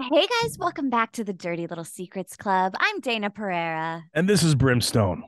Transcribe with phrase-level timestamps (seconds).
[0.00, 2.74] Hey guys, welcome back to the Dirty Little Secrets Club.
[2.80, 4.02] I'm Dayna Pereira.
[4.12, 5.22] And this is Brimstone.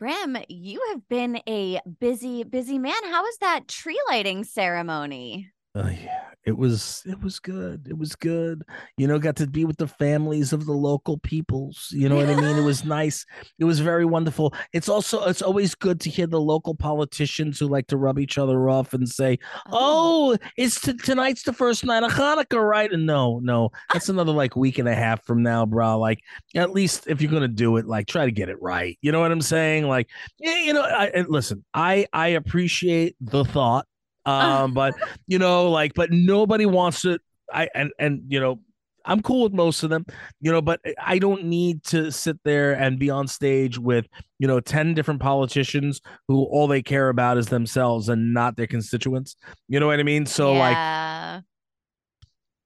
[0.00, 3.00] Brim, you have been a busy, busy man.
[3.04, 5.52] How was that tree lighting ceremony?
[5.74, 7.86] Uh, yeah, it was it was good.
[7.88, 8.62] It was good.
[8.98, 11.88] You know, got to be with the families of the local peoples.
[11.92, 12.58] You know what I mean?
[12.58, 13.24] It was nice.
[13.58, 14.52] It was very wonderful.
[14.74, 18.36] It's also it's always good to hear the local politicians who like to rub each
[18.36, 19.38] other off and say,
[19.70, 24.32] "Oh, it's t- tonight's the first night of Hanukkah, right?" And no, no, that's another
[24.32, 25.98] like week and a half from now, bro.
[25.98, 26.20] Like,
[26.54, 28.98] at least if you're gonna do it, like try to get it right.
[29.00, 29.88] You know what I'm saying?
[29.88, 33.86] Like, yeah, you know, I, listen, I I appreciate the thought
[34.26, 34.94] um but
[35.26, 37.18] you know like but nobody wants to
[37.52, 38.60] i and and you know
[39.04, 40.06] i'm cool with most of them
[40.40, 44.06] you know but i don't need to sit there and be on stage with
[44.38, 48.66] you know 10 different politicians who all they care about is themselves and not their
[48.66, 49.36] constituents
[49.68, 51.40] you know what i mean so like yeah.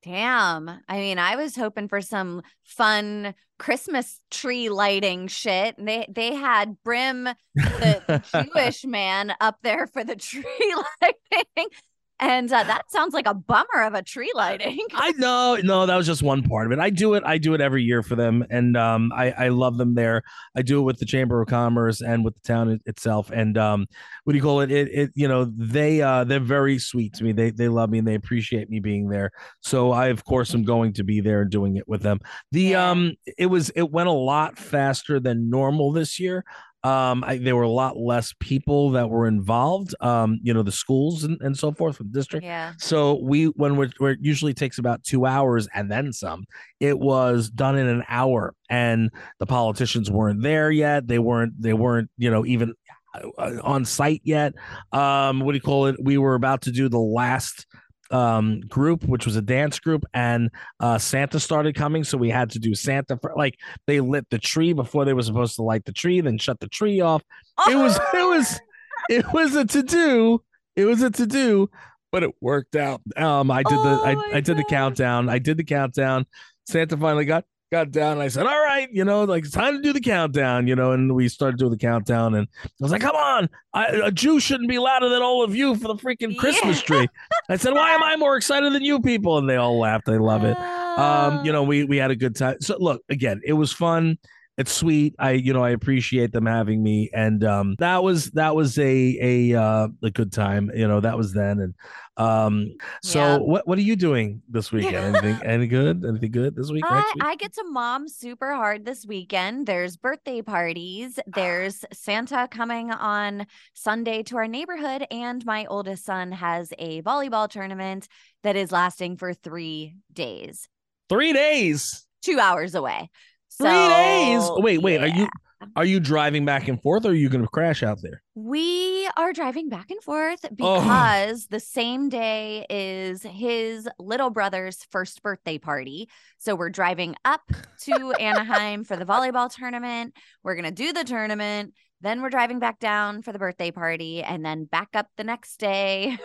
[0.07, 0.69] Damn.
[0.89, 5.79] I mean, I was hoping for some fun Christmas tree lighting shit.
[5.79, 7.25] And They they had Brim,
[7.57, 8.23] the
[8.55, 10.45] Jewish man, up there for the tree
[11.03, 11.71] lighting.
[12.19, 14.81] And uh, that sounds like a bummer of a tree lighting.
[14.95, 16.79] I know, no, that was just one part of it.
[16.79, 19.77] I do it, I do it every year for them, and um, I I love
[19.77, 20.23] them there.
[20.57, 23.31] I do it with the Chamber of Commerce and with the town it- itself.
[23.31, 23.87] And um,
[24.25, 24.71] what do you call it?
[24.71, 27.33] It it you know they uh they're very sweet to me.
[27.33, 29.31] They they love me and they appreciate me being there.
[29.61, 32.21] So I of course am going to be there and doing it with them.
[32.51, 36.45] The um it was it went a lot faster than normal this year.
[36.87, 39.93] Um, I, there were a lot less people that were involved.
[40.01, 42.45] Um, you know, the schools and, and so forth from the district.
[42.45, 42.75] Yeah.
[42.79, 46.45] So we when we're, where it usually takes about two hours and then some,
[46.79, 49.11] it was done in an hour, and
[49.41, 51.09] the politicians weren't there yet.
[51.09, 52.73] They weren't they weren't you know even
[53.15, 54.55] uh, on site yet.
[54.93, 55.97] Um, what do you call it?
[56.01, 57.67] We were about to do the last
[58.11, 60.51] um group which was a dance group and
[60.81, 64.39] uh santa started coming so we had to do santa for like they lit the
[64.39, 67.23] tree before they were supposed to light the tree then shut the tree off.
[67.69, 68.61] It was it was
[69.09, 70.43] it was a to do
[70.77, 71.69] it was a to do
[72.13, 73.01] but it worked out.
[73.17, 76.27] Um i did the Oh I, I did the countdown i did the countdown.
[76.69, 79.75] Santa finally got got down and i said all right you know like it's time
[79.77, 82.93] to do the countdown you know and we started doing the countdown and i was
[82.93, 85.97] like come on I, a jew shouldn't be louder than all of you for the
[85.97, 86.87] freaking christmas Yeah.
[86.87, 87.09] tree.
[87.49, 89.39] I said why am i more excited than you people?
[89.39, 90.07] And they all laughed.
[90.07, 90.57] They love it.
[90.57, 94.17] Um you know we we had a good time so look again it was fun
[94.59, 98.55] it's sweet i you know i appreciate them having me and um that was that
[98.55, 99.19] was a
[99.53, 101.75] a uh a good time you know that was then and
[102.17, 102.67] um
[103.03, 103.37] so Yeah.
[103.39, 107.15] what what are you doing this weekend anything any good anything good this week next
[107.15, 109.67] week I get to mom super hard this weekend.
[109.67, 111.19] There's birthday parties.
[111.27, 115.07] There's Santa coming on Sunday to our neighborhood.
[115.11, 118.09] And my oldest son has a volleyball tournament
[118.43, 120.69] that is lasting for three days,
[121.11, 123.11] three days two hours away.
[123.59, 125.29] Three days So, wait wait are you
[125.75, 129.33] are you driving back and forth or are you gonna crash out there We are
[129.33, 130.81] driving back and forth Oh.
[130.81, 136.09] because the same day is his little brother's first birthday party.
[136.39, 137.41] So we're driving up
[137.85, 140.15] to Anaheim for the volleyball tournament.
[140.43, 141.73] We're going to do the tournament.
[142.03, 145.57] Then we're driving back down for the birthday party and then back up the next
[145.59, 146.19] day.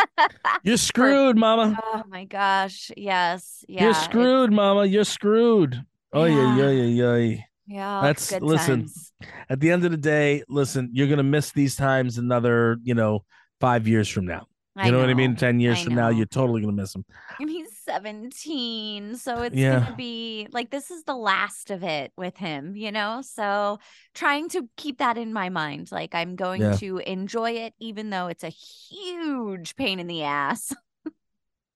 [0.62, 2.90] you're screwed mama oh my gosh.
[2.96, 3.64] Yes.
[3.68, 3.84] Yeah.
[3.84, 7.16] you're screwed mama you're screwed oh yeah yeah Yeah.
[7.16, 8.00] yeah yeah.
[8.02, 9.12] That's- good listen, times.
[9.50, 13.24] at the end of the day, listen, you're gonna miss these times another, you know,
[13.60, 14.46] five years from now.
[14.84, 15.34] You know, what I mean?
[15.34, 17.04] Ten years I from now, you're totally gonna miss them.
[17.40, 19.16] And he's 17.
[19.16, 19.86] So it's Yeah.
[19.86, 23.20] to be like, this is the last of it with him, you know?
[23.22, 23.80] So
[24.14, 25.90] trying to keep that in my mind.
[25.90, 26.76] Like, I'm going Yeah.
[26.76, 30.72] to enjoy it, even though it's a huge pain in the ass.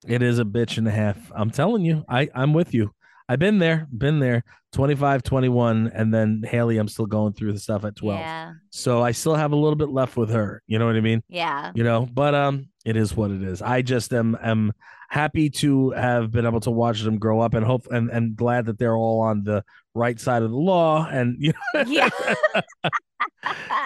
[0.07, 1.17] It is a bitch and a half.
[1.35, 2.93] I'm telling you, I I'm with you.
[3.33, 4.45] I've been there, been there.
[4.73, 8.21] 25, 21, and then Haley, I'm still going through the stuff at 12.
[8.21, 8.53] Yeah.
[8.69, 10.63] So I still have a little bit left with her.
[10.67, 11.23] You know what I mean?
[11.31, 11.73] Yeah.
[11.75, 13.63] You know, but um, it is what it is.
[13.63, 14.73] I just am am
[15.09, 18.67] happy to have been able to watch them grow up and hope and, and glad
[18.67, 19.65] that they're all on the
[19.95, 21.07] right side of the law.
[21.11, 22.11] And you know, Yeah.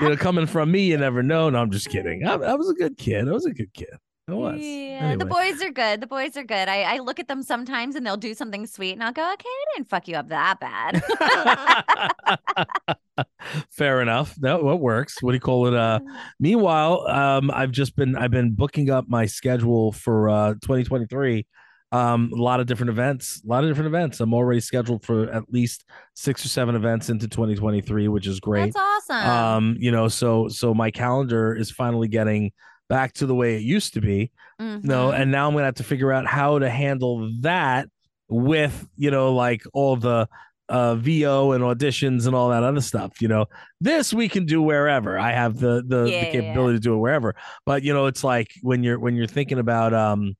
[0.00, 1.50] you know, coming from me, you never know.
[1.50, 2.26] No, I'm just kidding.
[2.26, 3.28] I, I was a good kid.
[3.28, 3.94] I was a good kid.
[4.28, 4.60] It was.
[4.60, 6.00] Yeah, the boys are good.
[6.00, 6.68] The boys are good.
[6.68, 9.48] I, I look at them sometimes and they'll do something sweet and I'll go, okay,
[9.48, 11.04] I didn't fuck you up that bad.
[13.70, 14.34] Fair enough.
[14.36, 15.22] That what works.
[15.22, 15.74] What do you call it?
[15.74, 16.00] Uh
[16.40, 21.46] meanwhile, um I've just been I've been booking up my schedule for uh 2023.
[21.92, 24.18] Um a lot of different events, a lot of different events.
[24.18, 25.84] I'm already scheduled for at least
[26.16, 28.74] 6 or 7 events into 2023, which is great.
[28.74, 29.30] That's awesome.
[29.30, 32.50] Um you know, so so my calendar is finally getting
[32.88, 34.30] back to the way it used to be.
[34.82, 35.20] No, Mhm.
[35.20, 37.88] and now I'm gonna have to figure out how to handle that
[38.28, 40.28] with you know like all the
[40.68, 43.20] uh VO and auditions and all that other stuff.
[43.22, 43.46] You know,
[43.80, 45.18] this we can do wherever.
[45.18, 47.34] I have the the, Yeah, the yeah, capability to do it wherever.
[47.64, 50.34] But you know, it's like when you're when you're thinking about um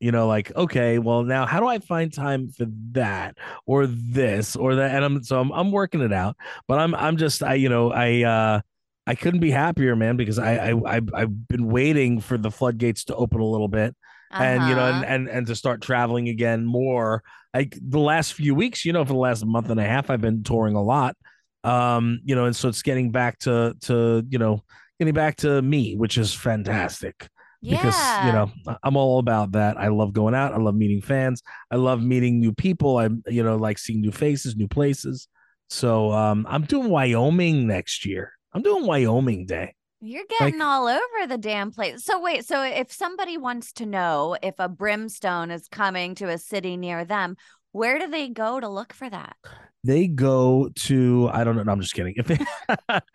[0.00, 3.36] you know like okay well now how do i find time for that
[3.66, 6.36] or this or that and i'm so i'm, I'm working it out
[6.68, 8.60] but i'm i'm just i you know i uh
[9.08, 13.04] i couldn't be happier man because i i I've, I've been waiting for the floodgates
[13.04, 13.96] to open a little bit
[14.30, 15.14] and you know and, Uh-huh.
[15.14, 17.22] and and to start traveling again more.
[17.54, 20.20] Like the last few weeks you know for the last month and a half i've
[20.20, 21.16] been touring a lot.
[21.64, 24.62] Um you know and so it's getting back to to you know
[24.98, 27.14] getting back to me which is fantastic
[27.62, 27.76] Yeah.
[27.76, 27.96] because
[28.26, 29.78] you know I- i'm all about that.
[29.78, 30.52] I love going out.
[30.52, 31.42] I love meeting fans.
[31.70, 32.98] I love meeting new people.
[32.98, 35.26] I'm you know like seeing new faces new places.
[35.70, 41.26] So um i'm doing wyoming next year i'm doing wyoming day You're getting all over
[41.26, 42.04] the damn place.
[42.04, 46.38] So wait, so if somebody wants to know if a brimstone is coming to a
[46.38, 47.34] city near them,
[47.72, 49.36] where do they go to look for that?
[49.84, 51.62] they go to I don't know.
[51.62, 52.14] No, I'm just kidding.
[52.16, 52.38] If they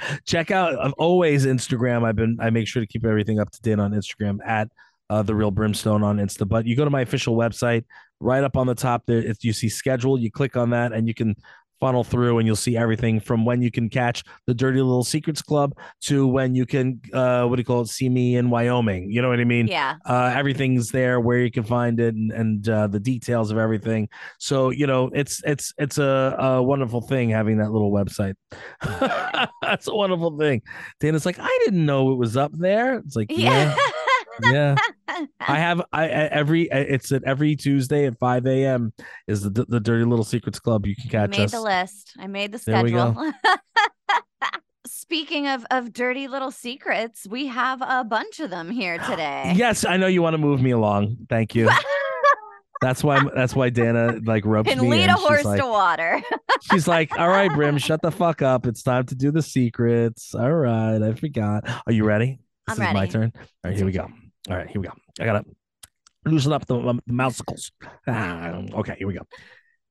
[0.26, 3.62] check out I've always Instagram, I've been I make sure to keep everything up to
[3.62, 4.70] date on Instagram at
[5.10, 6.48] uh, the real brimstone on Insta.
[6.48, 7.86] But you go to my official website,
[8.20, 11.08] right up on the top there, if you see schedule, you click on that and
[11.08, 11.36] you can
[11.84, 15.42] funnel through and you'll see everything from when you can catch the Dirty Little Secrets
[15.42, 19.12] Club to when you can uh what do you call it, see me in Wyoming.
[19.12, 19.68] You know what I mean?
[19.68, 19.96] Yeah.
[20.06, 24.08] uh, everything's there where you can find it and, and uh, the details of everything
[24.40, 28.36] so you know it's it's it's a, a wonderful thing having that little website
[29.62, 30.62] that's a wonderful thing
[31.02, 33.76] dayna's like i didn't know it was up there it's like Yeah.
[33.76, 33.76] yeah
[34.42, 34.76] yeah
[35.42, 38.94] i have i every it's at every tuesday at 5 a.m
[39.28, 42.14] is the the dirty little secrets club you can catch I made us the list.
[42.20, 43.12] I made the There we go.
[43.14, 43.34] schedule.
[44.88, 49.54] Speaking of of dirty little secrets, we have a bunch of them here today.
[49.56, 51.70] yes i know you want to move me along thank you
[52.82, 55.10] that's why that's why dayna like rubs and me lead in.
[55.10, 56.22] a horse like, to water.
[56.72, 58.66] She's like, "All right, Brim, shut the fuck up.
[58.66, 61.64] It's time to do the secrets." All right, I forgot.
[61.86, 62.40] Are you ready?
[62.68, 63.32] This I'm is my turn.
[63.36, 64.08] All right, here we go.
[64.50, 64.94] All right, here we go.
[65.19, 65.45] I gotta
[66.25, 67.72] loosen up the, um, the mousicles.
[68.07, 69.25] Ah, okay, here we go.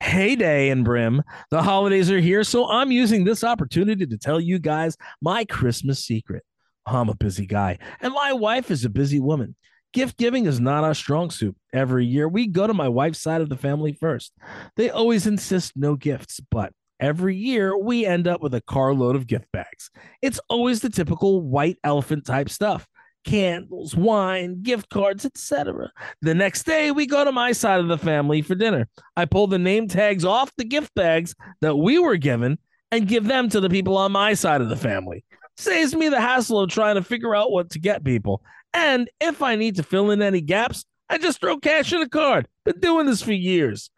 [0.00, 4.58] Hey Dayna Brim, the holidays are here, so I'm using this opportunity to tell you
[4.58, 6.42] guys my Christmas secret.
[6.84, 9.54] I'm a busy guy, and my wife is a busy woman.
[9.92, 11.56] Gift giving is not our strong suit.
[11.72, 14.32] Every year we go to my wife's side of the family first.
[14.76, 19.26] They always insist no gifts, but every year we end up with a carload of
[19.26, 19.90] gift bags.
[20.20, 22.88] It's always the typical white elephant type stuff
[23.24, 25.90] candles, wine, gift cards, etc.
[26.20, 28.88] The next day we go to my side of the family for dinner.
[29.16, 32.58] I pull the name tags off the gift bags that we were given
[32.90, 35.24] and give them to the people on my side of the family.
[35.56, 38.42] Saves me the hassle of trying to figure out what to get people.
[38.74, 42.08] And if I need to fill in any gaps, I just throw cash in a
[42.08, 42.48] card.
[42.64, 43.90] Been doing this for years.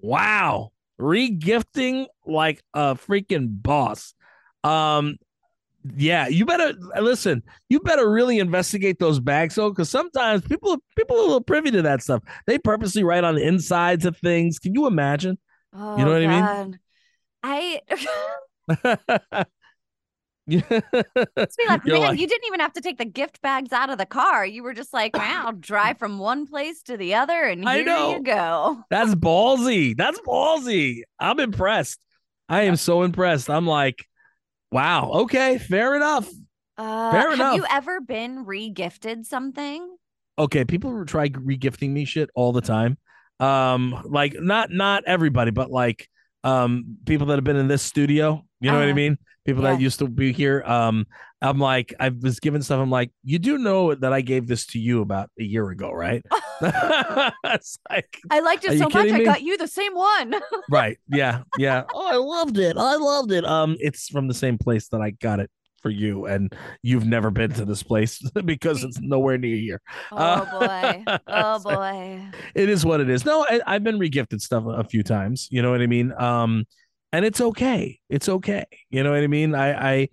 [0.00, 0.72] Wow.
[1.00, 4.14] Regifting like a freaking boss.
[4.64, 5.16] Um,
[5.96, 7.42] yeah, you better listen.
[7.68, 11.70] You better really investigate those bags, though, because sometimes people people are a little privy
[11.72, 12.22] to that stuff.
[12.46, 14.58] They purposely write on the insides of things.
[14.58, 15.38] Can you imagine?
[15.74, 16.78] Oh, know what I mean?
[17.42, 17.80] I
[20.46, 20.62] Yeah.
[20.68, 24.46] Like, like- you didn't even have to take the gift bags out of the car.
[24.46, 27.84] You were just like, wow, drive from one place to the other, and I here
[27.84, 28.12] know.
[28.12, 28.84] you go.
[28.90, 29.96] That's ballsy.
[29.96, 31.02] That's ballsy.
[31.18, 31.98] I'm impressed.
[32.48, 33.50] I am uh, so impressed.
[33.50, 34.06] I'm like,
[34.70, 35.10] wow.
[35.22, 36.28] Okay, fair enough.
[36.78, 39.96] Uh, Fair have you ever been re-gifted something?
[40.38, 42.98] okay people try regifting me shit all the time
[43.40, 46.06] um like not not everybody but like
[46.44, 49.16] um people that have been in this studio you know what i Uh, mean
[49.46, 49.72] people yeah.
[49.72, 51.06] that used to be here um
[51.42, 54.66] i'm like i was given stuff i'm like you do know that i gave this
[54.66, 56.24] to you about a year ago right
[56.62, 58.92] it's like I liked it so much.
[58.92, 60.34] kidding I got you the same one.
[60.70, 64.58] right yeah yeah oh i loved it i loved it um it's from the same
[64.58, 65.50] place that i got it
[65.82, 69.80] for you and you've never been to this place because it's nowhere near here
[70.12, 71.04] oh Uh, boy.
[71.28, 72.22] Oh boy.
[72.54, 73.24] it is what it is.
[73.24, 75.46] No, I, I've been regifted stuff a few times.
[75.50, 76.12] You know what I mean?
[76.18, 76.64] Um,
[77.16, 77.98] and it's okay.
[78.10, 78.66] It's okay.
[78.90, 79.54] You know what I mean?
[79.54, 80.08] I, I,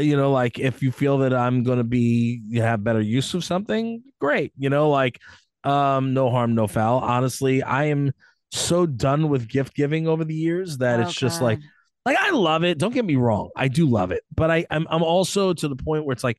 [0.00, 3.44] you know, like if you feel that I'm to be you have better use of
[3.44, 4.52] something, great.
[4.58, 5.20] You know, like
[5.62, 6.98] um, no harm, no foul.
[6.98, 8.12] Honestly, I am
[8.50, 11.60] so done with gift giving over the years that Oh, it's just like
[12.04, 12.76] like I love it.
[12.76, 15.76] Don't get me wrong, I do love it, but I I'm I'm also to the
[15.76, 16.38] point where it's like,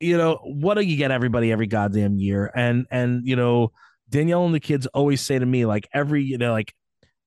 [0.00, 2.50] you know, what do you get everybody every goddamn year?
[2.52, 3.70] And and you know,
[4.08, 6.74] Danielle and the kids always say to me like every you know like.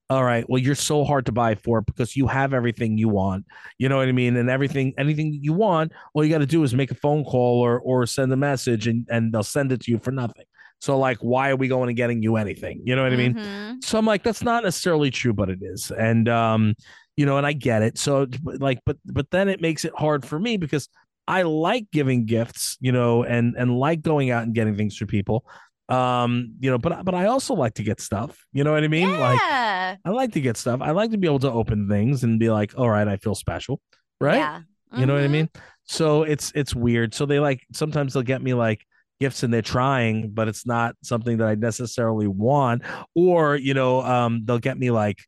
[0.09, 0.45] All right.
[0.47, 3.45] Well, you're so hard to buy for because you have everything you want.
[3.79, 4.37] You know what I mean?
[4.37, 7.59] And everything, anything you want, all you got to do is make a phone call
[7.59, 10.45] or or send a message, and and they'll send it to you for nothing.
[10.79, 12.81] So like, why are we going and getting you anything?
[12.85, 13.33] You know what I mean?
[13.33, 13.83] Mhm.
[13.83, 15.89] So I'm like, that's not necessarily true, but it is.
[15.91, 16.75] And um,
[17.17, 17.97] you know, and I get it.
[17.97, 20.87] So like, but but then it makes it hard for me because
[21.27, 25.07] I like giving gifts, you know, and and like going out and getting things for
[25.07, 25.45] people.
[25.87, 28.43] Um, you know, but but I also like to get stuff.
[28.53, 29.09] You know what I mean?
[29.19, 29.95] Like yeah.
[30.03, 30.81] I like to get stuff.
[30.81, 33.35] I like to be able to open things and be like, all right, I feel
[33.35, 33.79] special.
[34.19, 34.37] Right.
[34.37, 34.61] Yeah.
[34.95, 35.31] You know what I Mhm.
[35.31, 35.49] mean?
[35.83, 37.13] So it's it's weird.
[37.13, 38.85] So they like sometimes they'll get me like
[39.19, 42.81] gifts and they're trying, but it's not something that I necessarily want.
[43.13, 45.19] Or, you know, um, they'll get me like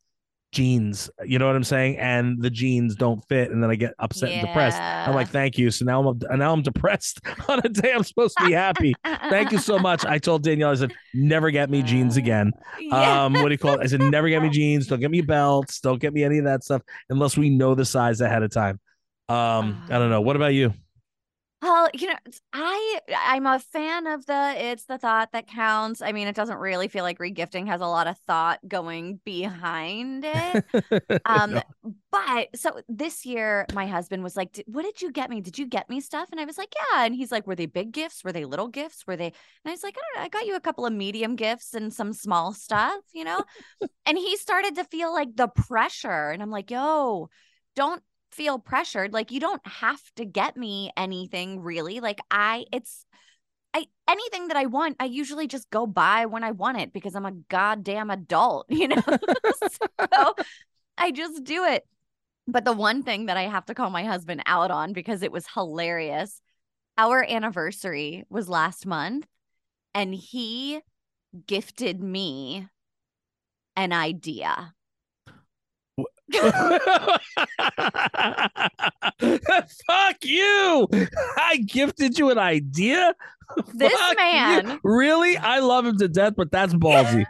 [0.52, 1.98] jeans, you know what I'm saying?
[1.98, 4.80] And the jeans don't fit, and then I get upset and depressed.
[4.80, 5.70] I'm like, thank you.
[5.70, 8.94] So now I'm now I'm depressed on a day I'm supposed to be happy.
[9.04, 10.04] Thank you so much.
[10.04, 12.52] I told Danielle, I said, never get me jeans again.
[12.80, 13.24] Yeah.
[13.24, 13.80] Um, what do you call it?
[13.82, 14.86] I said, never get me jeans.
[14.86, 15.80] Don't get me belts.
[15.80, 18.80] Don't get me any of that stuff unless we know the size ahead of time.
[19.28, 20.22] Um, I don't know.
[20.22, 20.72] What about you?
[21.60, 22.14] Well, you know,
[22.52, 26.00] I I'm a fan of the it's the thought that counts.
[26.00, 30.24] I mean, it doesn't really feel like regifting has a lot of thought going behind
[30.24, 30.62] it.
[31.26, 31.62] Um, No.
[32.10, 35.40] but so this year my husband was like, "What did you get me?
[35.42, 37.66] Did you get me stuff?" And I was like, "Yeah." And he's like, "Were they
[37.66, 38.24] big gifts?
[38.24, 39.06] Were they little gifts?
[39.06, 39.34] Were they?" And
[39.66, 40.26] I was like, "I don't know.
[40.26, 43.44] I got you a couple of medium gifts and some small stuff, you know."
[44.06, 47.28] and he started to feel like the pressure, and I'm like, "Yo,
[47.76, 49.12] don't feel pressured.
[49.12, 52.00] Like you don't have to get me anything really.
[52.00, 53.04] Like I, it's."
[53.74, 57.14] I anything that I want, I usually just go buy when I want it because
[57.14, 59.02] I'm a goddamn adult, you know.
[59.04, 60.34] so
[60.96, 61.86] I just do it.
[62.46, 65.30] But the one thing that I have to call my husband out on because it
[65.30, 66.40] was hilarious.
[66.96, 69.26] Our anniversary was last month
[69.94, 70.80] and he
[71.46, 72.66] gifted me
[73.76, 74.74] an idea.
[79.86, 80.88] Fuck you!
[81.36, 83.14] I gifted you an idea.
[83.74, 84.16] This Fuck you.
[84.16, 85.36] man- really?
[85.36, 87.24] I love him to death, but that's ballsy.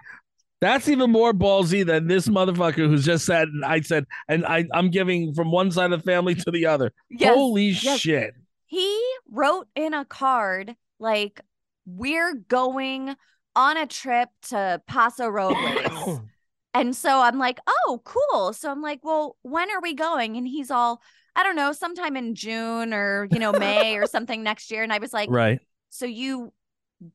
[0.60, 3.48] That's even more ballsy than this motherfucker who's just said.
[3.64, 6.92] I said, and I, I'm giving from one side of the family to the other.
[7.08, 8.00] Yes, Holy yes.
[8.00, 8.34] shit!
[8.66, 11.40] He wrote in a card like
[11.86, 13.14] we're going
[13.54, 16.20] on a trip to Paso Robles.
[16.78, 18.52] And so I'm like, oh, cool.
[18.52, 20.36] So I'm like, well, when are we going?
[20.36, 21.02] And he's all,
[21.34, 24.82] I don't know, sometime in June or, you know, May or something next year.
[24.82, 25.60] And I was like, right.
[25.90, 26.52] so you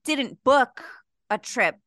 [0.03, 0.83] didn't book
[1.29, 1.77] a trip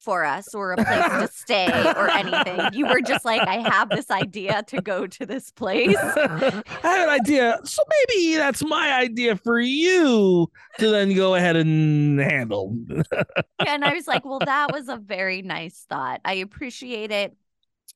[0.00, 2.60] for us or a place to stay or anything.
[2.72, 5.96] You were just like, I have this idea to go to this place.
[5.98, 7.58] I have an idea.
[7.64, 12.76] So maybe that's my idea for you to then go ahead and handle.
[13.66, 16.20] and I was like, well, that was a very nice thought.
[16.24, 17.36] I appreciate it.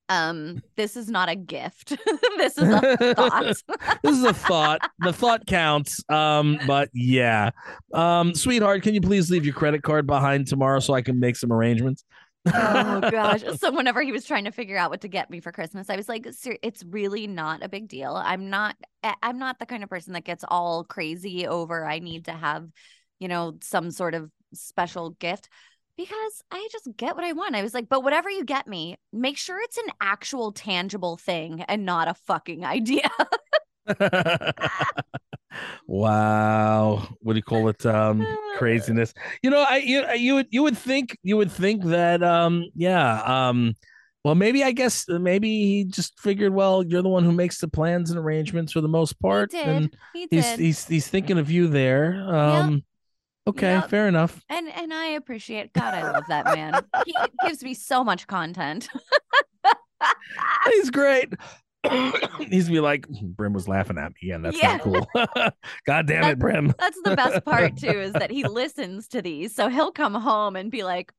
[0.09, 1.91] Um, this is not a gift.
[2.37, 3.45] this is a thought.
[4.03, 4.91] this is a thought.
[5.01, 6.03] The thought counts.
[6.09, 7.51] Um, but yeah.
[7.93, 11.37] Um, sweetheart, can you please leave your credit card behind tomorrow so I can make
[11.37, 12.05] some arrangements?
[12.53, 13.43] oh gosh.
[13.59, 15.97] So whenever he was trying to figure out what to get me for Christmas, I
[15.97, 18.15] was like, "Ser- it's really not a big deal.
[18.17, 18.77] I'm not
[19.23, 22.69] I'm not the kind of person that gets all crazy over I need to have,
[23.21, 25.49] you know, some sort of special gift
[26.03, 27.55] because I just get what I want.
[27.55, 31.63] I was like, but whatever you get me, make sure it's an actual tangible thing
[31.69, 33.09] and not a fucking idea.
[35.87, 37.09] wow.
[37.21, 37.87] What do you call it?
[37.87, 39.15] Um, craziness.
[39.43, 43.23] You know, I you you would you would think you would think that um yeah
[43.23, 43.75] um
[44.25, 47.59] well maybe I guess uh, maybe he just figured well you're the one who makes
[47.59, 51.39] the plans and arrangements for the most part he and he he's he's he's thinking
[51.39, 52.83] of you there um
[53.47, 53.91] okay Yep.
[53.91, 56.85] fair enough and and I appreciate God, I love that man.
[57.05, 58.89] he gives me so much content.
[60.73, 61.33] he's great
[62.51, 64.73] he's be like Brim was laughing at me and that's Yeah.
[64.75, 65.11] not cool
[65.87, 69.55] god damn it Brim That's the best part too, is that he listens to these.
[69.55, 71.13] So he'll come home and be like,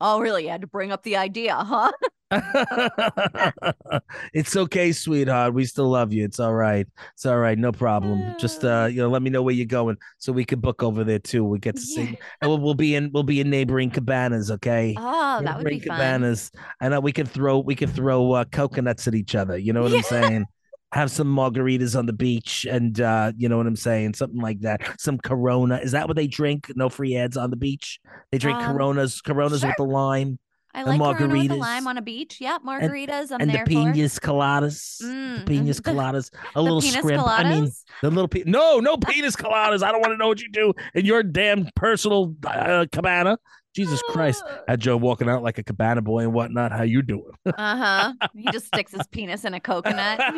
[0.00, 0.44] Oh, really?
[0.44, 1.92] You had to bring up the idea, huh?
[4.32, 5.54] it's okay, sweetheart.
[5.54, 6.24] We still love you.
[6.24, 6.86] It's all right.
[7.14, 7.58] It's all right.
[7.58, 8.34] No problem.
[8.38, 11.04] Just uh, you know, let me know where you're going so we can book over
[11.04, 11.44] there too.
[11.44, 11.94] We get to Yeah.
[12.06, 14.50] see, and we'll, we'll be in we'll be in neighboring cabanas.
[14.50, 14.94] Okay.
[14.98, 15.96] Oh, that would be Neighboring fun.
[15.96, 16.50] cabanas.
[16.80, 19.58] I know we can throw we can throw uh, coconuts at each other.
[19.58, 19.98] You know what Yeah.
[19.98, 20.44] I'm saying?
[20.92, 24.58] have some margaritas on the beach and uh you know what i'm saying something like
[24.62, 28.00] that some corona is that what they drink no free ads on the beach
[28.32, 29.68] they drink Um, coronas coronas sure.
[29.68, 30.40] with the lime
[30.72, 31.58] I And like Corona with the margaritas.
[31.58, 32.40] lime on a beach.
[32.40, 33.32] Yep, margaritas.
[33.32, 33.64] I'm and the for.
[33.92, 35.94] pinas coladas the Mm, pinas mhm.
[35.94, 37.70] coladas a little scrimp i mean
[38.02, 40.72] the little pe- no no penis coladas i don't want to know what you do
[40.94, 43.36] in your damn personal uh, cabana
[43.74, 47.30] jesus christ had joe walking out like a cabana boy and whatnot how you doing
[47.46, 48.12] Uh huh.
[48.34, 50.18] He just sticks his penis in a coconut.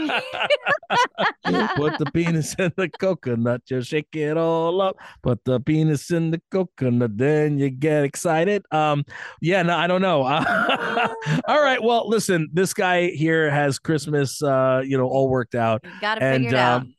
[1.77, 4.97] Put the penis in the coconut, you shake it all up.
[5.23, 8.65] Put the penis in the coconut, then you get excited.
[8.71, 9.05] Um,
[9.41, 10.23] yeah, no, I don't know.
[10.23, 15.85] all right, well, listen, this guy here has Christmas, uh, you know, all worked out,
[16.01, 16.81] Got to figure and it out.
[16.83, 16.95] um,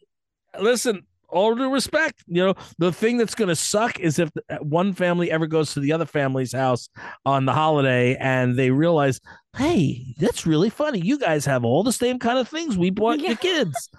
[0.59, 1.03] listen.
[1.33, 4.93] All due respect, you know, the thing that's going to suck is if uh, one
[4.93, 6.89] family ever goes to the other family's house
[7.25, 9.19] on the holiday and they realize,
[9.57, 10.99] hey, that's really funny.
[10.99, 13.29] You guys have all the same kind of things we bought Yeah.
[13.29, 13.89] your kids.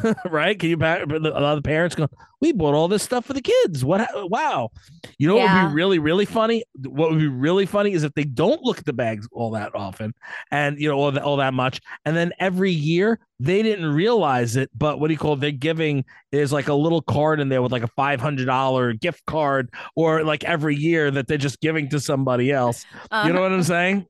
[0.30, 0.58] right?
[0.58, 2.08] Can you back a lot of the parents go,
[2.40, 3.84] we bought all this stuff for the kids.
[3.84, 4.70] What wow.
[5.18, 6.64] You know what would be really, really funny?
[6.84, 9.74] What would be really funny is if they don't look at the bags all that
[9.74, 10.12] often
[10.50, 11.80] and you know all, that all that much.
[12.04, 15.40] And then every year they didn't realize it, but what do you call it?
[15.40, 18.92] They're giving is like a little card in there with like a five hundred dollar
[18.92, 22.84] gift card, or like every year that they're just giving to somebody else.
[23.10, 23.26] Uh-huh.
[23.26, 24.06] You know what I'm saying?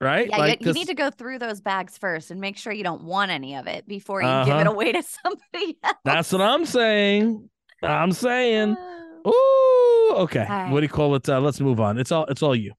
[0.00, 0.28] Right?
[0.28, 2.84] Yeah, like, you, you need to go through those bags first and make sure you
[2.84, 4.70] don't want any of it before you give it Uh-huh.
[4.70, 5.96] away to somebody else.
[6.04, 7.48] that's what I'm saying.
[7.82, 8.76] I'm saying.
[9.24, 10.12] Oh.
[10.14, 10.46] Ooh, okay.
[10.48, 11.28] All What do you call it?
[11.28, 11.98] Uh, let's move on.
[11.98, 12.72] It's all it's all you.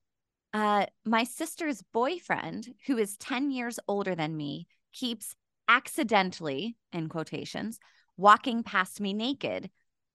[0.54, 5.34] Uh, my sister's boyfriend, who is 10 years older than me, keeps
[5.68, 7.78] accidentally, in quotations,
[8.16, 9.70] walking past me naked.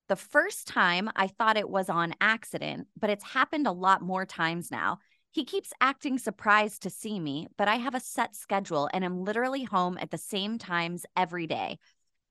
[0.09, 4.25] The first time I thought it was on accident, but it's happened a lot more
[4.25, 4.99] times now.
[5.33, 9.23] He keeps acting surprised to see me, but I have a set schedule and am
[9.23, 11.79] literally home at the same times every day.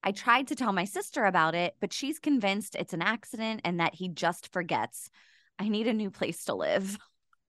[0.04, 3.80] I tried to tell my sister about it, but she's convinced it's an accident and
[3.80, 5.10] that he just forgets.
[5.58, 6.96] I need a new place to live.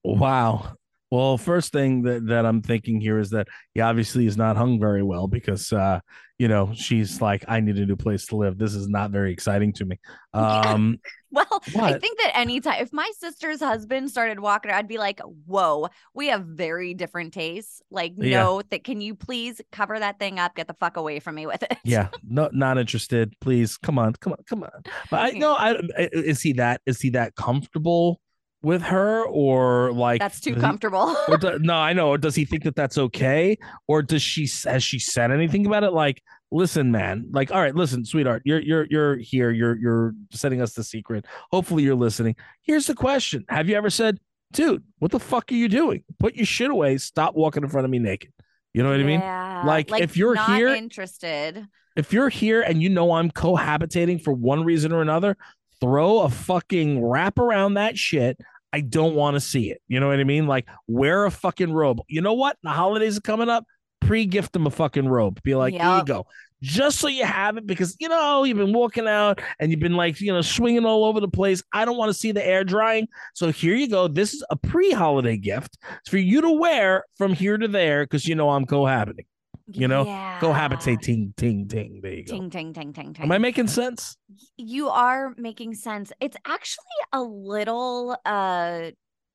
[0.02, 0.74] Wow.
[1.14, 4.80] Well, first thing that, that I'm thinking here is that he obviously is not hung
[4.80, 6.00] very well because uh,
[6.38, 8.58] you know, she's like, I need a new place to live.
[8.58, 9.98] This is not very exciting to me.
[10.32, 10.98] Um
[11.30, 15.88] Well, I think that anytime if my sister's husband started walking, I'd be like, "Whoa,
[16.14, 17.82] we have very different tastes.
[17.90, 18.42] Like, Yeah.
[18.44, 20.54] no, that can you please cover that thing up?
[20.54, 23.34] Get the fuck away from me with it." yeah, no not interested.
[23.40, 23.76] Please.
[23.76, 24.12] Come on.
[24.20, 24.44] Come on.
[24.48, 24.70] Come on.
[25.10, 25.38] But I Yeah.
[25.38, 28.20] no, I I- is he that is he that comfortable
[28.64, 31.16] with her or like that's too does he- comfortable.
[31.40, 32.16] do, no, I know.
[32.16, 33.56] Does he think that that's okay?
[33.86, 35.92] Or does she has she said anything about it?
[35.92, 37.26] Like, listen, man.
[37.30, 38.42] Like, all right, listen, sweetheart.
[38.44, 39.50] You're you're you're here.
[39.50, 41.26] You're you're sending us the secret.
[41.52, 42.36] Hopefully, you're listening.
[42.62, 44.18] Here's the question: Have you ever said,
[44.52, 46.02] dude, what the fuck are you doing?
[46.18, 46.96] Put your shit away.
[46.98, 48.30] Stop walking in front of me naked.
[48.72, 49.20] You know what I mean?
[49.20, 51.64] Yeah, Like, if you're not here- interested,
[51.96, 55.36] If you're here and you know I'm cohabitating for one reason or another,
[55.80, 58.38] throw a fucking wrap around that shit.
[58.72, 59.80] I don't want to see it.
[59.86, 60.46] You know what I mean?
[60.46, 62.00] Like wear a fucking robe.
[62.08, 62.56] You know what?
[62.62, 63.64] The holidays are coming up.
[64.00, 65.40] Pre-gift them a fucking robe.
[65.42, 66.26] Be like, here you go.
[66.60, 69.96] Just so you have it because you know you've been walking out and you've been
[69.96, 71.62] like you know swinging all over the place.
[71.72, 73.06] I don't want to see the air drying.
[73.34, 74.08] So here you go.
[74.08, 75.78] This is a pre-holiday gift.
[76.00, 79.26] It's for you to wear from here to there because you know I'm cohabiting.
[79.66, 80.38] You know, yeah.
[80.40, 82.00] Cohabitate, ting, ting, ting.
[82.02, 82.32] There you go.
[82.32, 83.24] Ting ting ting ting ting.
[83.24, 84.16] Am I making sense?
[84.56, 86.12] you are making sense.
[86.20, 88.90] It's actually a little uh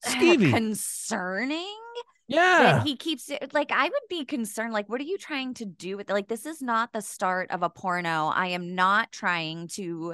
[0.05, 0.51] Skeevy.
[0.51, 1.75] concerning.
[2.27, 2.59] Yeah.
[2.61, 5.65] that he keeps it like I would be concerned like what are you trying to
[5.65, 9.67] do with like this is not the start of a porno I am not trying
[9.69, 10.13] to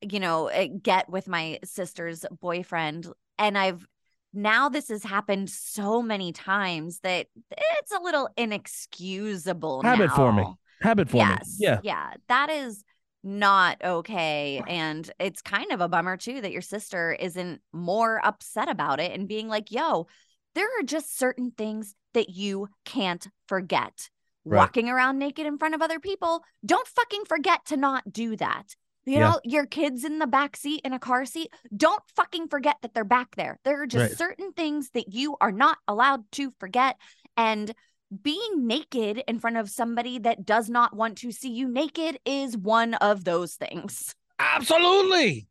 [0.00, 3.06] you know eh, get with my sister's boyfriend
[3.38, 3.86] and I've
[4.32, 10.44] now this has happened so many times that it's a little inexcusable Habit forming.
[10.44, 10.58] now.
[10.80, 11.28] Habit forming.
[11.38, 11.80] yes Yeah.
[11.82, 12.82] yeah that is
[13.24, 18.68] not okay and it's kind of a bummer too that your sister isn't more upset
[18.68, 20.06] about it and being like yo
[20.54, 24.08] there are just certain things that you can't forget
[24.44, 24.58] Right.
[24.58, 28.74] walking around naked in front of other people don't fucking forget to not do that
[29.06, 29.30] you Yeah.
[29.30, 32.94] know your kids in the back seat in a car seat don't fucking forget that
[32.94, 34.18] they're back there there are just Right.
[34.18, 36.96] certain things that you are not allowed to forget
[37.36, 37.74] and
[38.22, 42.56] being naked in front of somebody that does not want to see you naked is
[42.56, 44.14] one of those things.
[44.38, 45.46] Absolutely.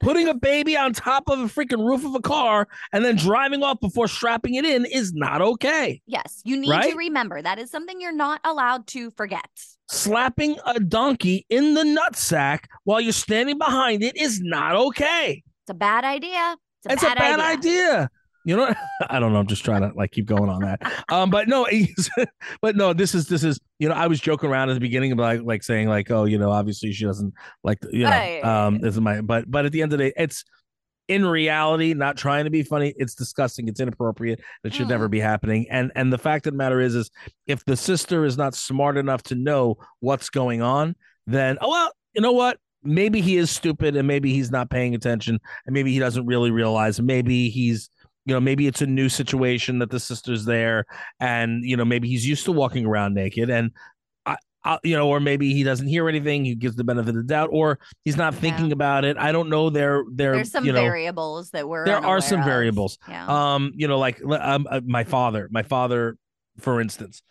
[0.00, 3.62] Putting a baby on top of a freaking roof of a car and then driving
[3.62, 6.02] off before strapping it in is not okay.
[6.06, 6.90] Yes, you need Right?
[6.90, 9.48] to remember that is something you're not allowed to forget.
[9.90, 15.42] Slapping a donkey in the nutsack while you're standing behind it is not okay.
[15.62, 16.56] It's a bad idea.
[16.84, 18.10] It's a It's bad, a bad idea.
[18.46, 18.72] You know,
[19.10, 19.40] I don't know.
[19.40, 20.80] I'm just trying to like keep going on that.
[21.10, 21.66] Um, but no,
[22.62, 25.10] but no, this is this is you know, I was joking around at the beginning
[25.12, 28.44] about like like saying like, oh, you know, obviously she doesn't like you know, Right.
[28.44, 30.44] um, this is my but but at the end of the day, it's
[31.08, 32.94] in reality not trying to be funny.
[32.96, 33.68] It's disgusting.
[33.68, 34.40] It's inappropriate.
[34.64, 34.90] It should Mm.
[34.90, 35.66] never be happening.
[35.70, 37.10] And and the fact of the matter is, is
[37.48, 40.94] if the sister is not smart enough to know what's going on,
[41.26, 42.58] then oh well, you know what?
[42.84, 46.52] Maybe he is stupid and maybe he's not paying attention and maybe he doesn't really
[46.52, 47.00] realize.
[47.00, 47.90] Maybe he's
[48.26, 50.84] you know maybe it's a new situation that the sister's there
[51.20, 53.70] and you know maybe he's used to walking around naked and
[54.26, 57.14] I, I you know or maybe he doesn't hear anything he gives the benefit of
[57.16, 60.64] the doubt or he's not thinking about it i don't know they're they're There's some
[60.66, 62.46] you know variables that we're there are some of.
[62.46, 63.54] variables Yeah.
[63.54, 66.18] um you know like um, uh, my father my father
[66.58, 67.22] for instance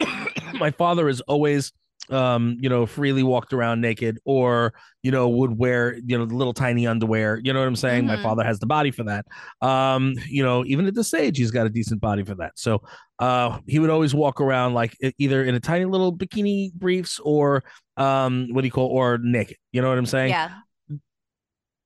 [0.54, 1.72] my father is always
[2.10, 6.52] um you know freely walked around naked or you know would wear you know little
[6.52, 8.22] tiny underwear you know what i'm saying my Mhm.
[8.22, 9.26] father has the body for that
[9.60, 12.82] um you know even at this age he's got a decent body for that so
[13.18, 17.62] uh he would always walk around like either in a tiny little bikini briefs or
[17.96, 20.50] um what do you call or naked you know what i'm saying yeah.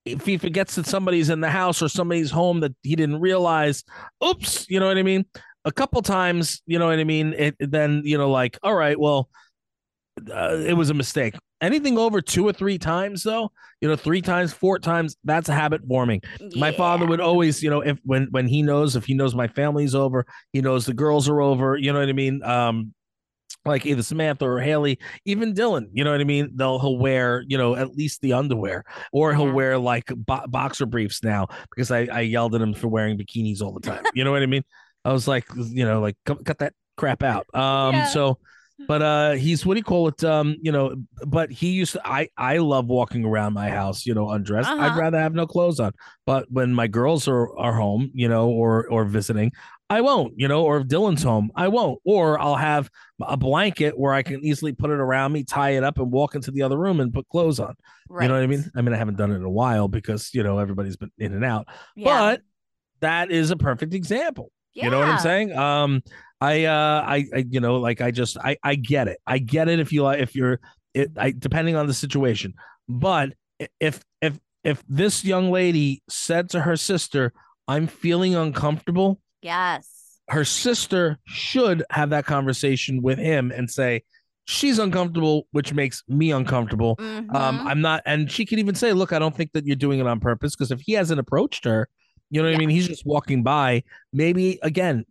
[0.04, 3.84] if he forgets that somebody's in the house or somebody's home that he didn't realize,
[4.22, 5.24] oops, you know what I mean?
[5.64, 7.32] A couple times, you know what I mean?
[7.32, 9.30] It then, you know, like, all right, well,
[10.33, 11.35] uh, it was a mistake.
[11.61, 13.50] Anything over two or three times, though,
[13.81, 16.20] you know, three times, four times, that's a habit forming.
[16.57, 19.48] My father would always, you know, if when when he knows if he knows my
[19.48, 22.42] family's over, he knows the girls are over, you know what I mean?
[22.42, 22.92] Um,
[23.64, 26.50] like either Samantha or Haley, even Dylan, you know what I mean?
[26.55, 29.53] They'll he'll wear, you know, at least the underwear, or he'll Yeah.
[29.53, 33.62] wear like bo- boxer briefs now because I I yelled at him for wearing bikinis
[33.62, 34.03] all the time.
[34.12, 34.64] You know what I mean?
[35.05, 37.46] I was like, you know, like cut, cut that crap out.
[37.55, 38.07] Um, Yeah.
[38.07, 38.38] so.
[38.88, 40.24] But uh, he's what do you call it?
[40.24, 42.02] Um, you know, but he used to.
[42.04, 44.68] I I love walking around my house, you know, undressed.
[44.68, 45.00] I'd Uh-huh.
[45.00, 45.92] rather have no clothes on.
[46.26, 49.52] But when my girls are are home, you know, or or visiting,
[49.88, 52.00] I won't, you know, or if Dylan's home, I won't.
[52.04, 52.90] Or I'll have
[53.22, 56.34] a blanket where I can easily put it around me, tie it up, and walk
[56.34, 57.74] into the other room and put clothes on.
[58.22, 58.70] You know what I mean?
[58.74, 61.32] I mean, I haven't done it in a while because, you know, everybody's been in
[61.32, 61.68] and out.
[61.94, 62.06] Yeah.
[62.18, 62.42] But
[63.00, 64.50] that is a perfect example.
[64.74, 65.52] You know what I'm saying?
[65.56, 66.02] Um,
[66.40, 69.18] I, uh, I, I, you know, like I just, I, I get it.
[69.26, 70.60] I get it if you if you're,
[70.92, 72.54] it, I, depending on the situation.
[72.88, 73.30] But
[73.80, 77.32] if, if, if this young lady said to her sister,
[77.68, 80.18] "I'm feeling uncomfortable," Yes.
[80.28, 84.02] her sister should have that conversation with him and say,
[84.46, 87.66] "She's uncomfortable, which makes me uncomfortable." Um, Mhm.
[87.66, 90.06] I'm not, and she could even say, "Look, I don't think that you're doing it
[90.06, 91.88] on purpose." Because if he hasn't approached her,
[92.30, 92.70] you know what I mean.
[92.70, 93.82] He's just walking by.
[94.12, 95.04] Maybe again,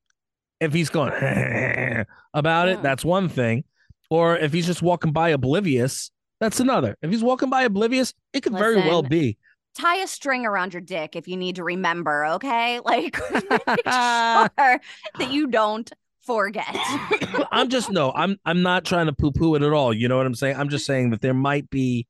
[0.64, 1.12] if he's going
[2.34, 3.64] about it, that's one thing.
[4.10, 6.98] Or if he's just walking by oblivious, that's another.
[7.02, 9.38] If he's walking by oblivious, it could very well be.
[9.76, 12.80] Tie a string around your dick if you need to remember, okay?
[12.86, 14.82] Like make sure that
[15.30, 16.76] you don't forget.
[17.52, 19.94] I'm just no, I'm I'm not trying to poo-poo it at all.
[19.94, 20.58] You know what I'm saying?
[20.58, 22.08] I'm just saying that there might be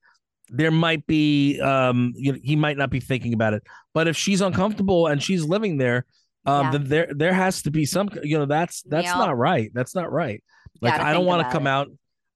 [0.50, 3.64] there might be um you know, he might not be thinking about it.
[3.94, 6.06] But if she's uncomfortable and she's living there,
[6.46, 6.72] um Yeah.
[6.72, 9.18] then there there has to be some you know that's that's Yep.
[9.18, 9.72] not right.
[9.74, 10.44] That's not right.
[10.82, 11.70] Like I don't want to come it.
[11.70, 11.88] out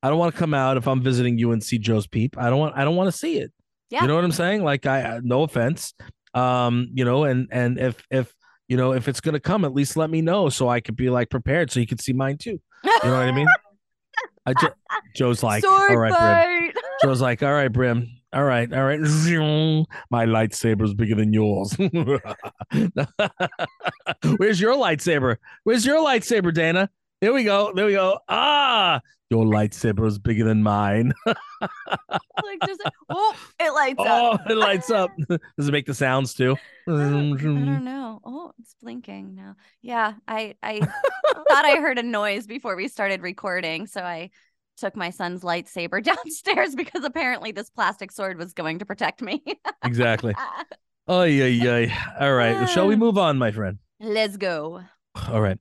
[0.03, 2.37] I don't want to come out if I'm visiting you and see Joe's peep.
[2.37, 3.51] I don't want I don't want to see it.
[3.89, 4.01] Yeah.
[4.01, 4.63] You know what I'm saying?
[4.63, 5.93] Like I no offense.
[6.33, 8.33] Um, you know, and and if if
[8.67, 11.09] you know if it's gonna come, at least let me know so I could be
[11.09, 12.59] like prepared so you could see mine too.
[12.83, 13.47] You know what I mean?
[14.45, 14.53] I
[15.15, 16.73] Joe's like, Sword all right, Brim.
[17.01, 18.07] Joe's like, all right, Brim.
[18.33, 18.99] All right, all right.
[20.11, 21.75] My lightsaber's bigger than yours.
[24.37, 25.37] Where's your lightsaber?
[25.63, 26.89] Where's your lightsaber, Dayna?
[27.21, 27.71] There we go.
[27.73, 28.19] There we go.
[28.29, 31.13] Ah, your lightsaber is bigger than mine.
[31.25, 34.49] like just oh, it lights Oh, up.
[34.49, 35.11] it lights up.
[35.57, 36.55] Does it make the sounds too?
[36.87, 38.19] I don't, I don't know.
[38.23, 39.55] Oh, it's blinking now.
[39.81, 44.29] Yeah, I I thought I heard a noise before we started recording, so I
[44.77, 49.43] took my son's lightsaber downstairs because apparently this plastic sword was going to protect me.
[49.83, 50.33] Exactly.
[51.07, 52.13] Oh yeah, yeah.
[52.19, 52.67] All right.
[52.69, 53.79] Shall we move on, my friend?
[53.99, 54.81] Let's go.
[55.29, 55.57] All right.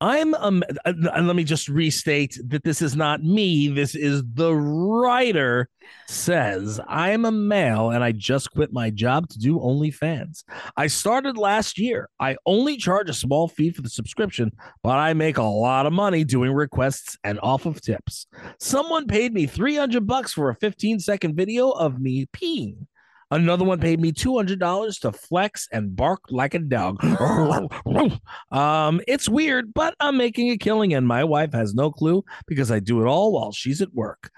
[0.00, 3.68] I'm um and let me just restate that this is not me.
[3.68, 5.68] This is the writer
[6.06, 10.44] says I'm a male and I just quit my job to do OnlyFans.
[10.76, 12.08] I started last year.
[12.20, 15.92] I only charge a small fee for the subscription, but I make a lot of
[15.92, 18.26] money doing requests and off of tips.
[18.60, 22.86] Someone paid me 300 bucks for a 15 second video of me peeing.
[23.30, 27.02] Another one paid me $200 to flex and bark like a dog.
[28.50, 32.70] um, it's weird, but I'm making a killing, and my wife has no clue because
[32.70, 34.30] I do it all while she's at work.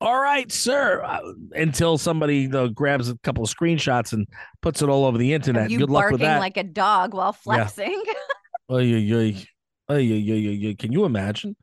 [0.00, 1.02] All right, sir.
[1.04, 1.20] Uh,
[1.52, 4.26] until somebody uh, grabs a couple of screenshots and
[4.62, 5.70] puts it all over the internet.
[5.70, 6.38] You Good luck barking with that.
[6.38, 8.02] like a dog while flexing.
[8.06, 8.16] Yeah, yeah.
[8.68, 10.74] Oh yeah, yeah, yeah, yeah.
[10.78, 11.56] Can you imagine?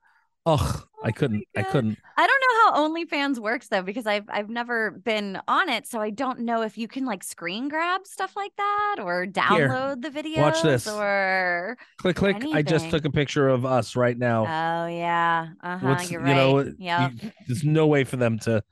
[0.46, 1.44] Oh I couldn't.
[1.56, 2.00] I couldn't.
[2.18, 6.02] I don't know how OnlyFans works though, because I've I've never been on it, so
[6.02, 10.10] I don't know if you can like screen grab stuff like that or download the
[10.10, 10.38] videos.
[10.38, 10.88] watch this.
[10.88, 12.44] Or Click, click.
[12.52, 14.42] I just took a picture of us right now.
[14.42, 15.98] oh yeah, uh huh.
[16.10, 16.74] You're you know?
[16.80, 17.12] yeah.
[17.48, 18.64] there's no way for them to.